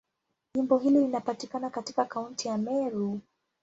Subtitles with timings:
[0.53, 3.19] Jimbo hili linapatikana katika Kaunti ya Meru.